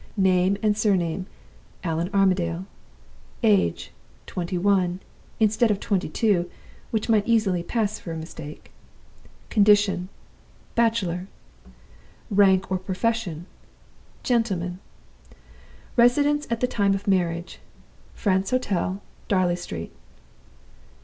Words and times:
'Name 0.17 0.57
and 0.63 0.75
Surname' 0.75 1.27
Allan 1.83 2.09
Armadale. 2.11 2.65
'Age' 3.43 3.91
twenty 4.25 4.57
one, 4.57 4.99
instead 5.39 5.69
of 5.69 5.79
twenty 5.79 6.09
two, 6.09 6.49
which 6.89 7.07
might 7.07 7.27
easily 7.27 7.61
pass 7.61 7.99
for 7.99 8.11
a 8.11 8.17
mistake. 8.17 8.71
'Condition' 9.51 10.09
Bachelor. 10.73 11.27
'Rank 12.31 12.71
or 12.71 12.79
profession' 12.79 13.45
Gentleman. 14.23 14.79
'Residence 15.95 16.47
at 16.49 16.61
the 16.61 16.67
time 16.67 16.95
of 16.95 17.07
Marriage' 17.07 17.59
Frant's 18.15 18.49
Hotel, 18.49 19.03
Darley 19.27 19.55
Street. 19.55 19.91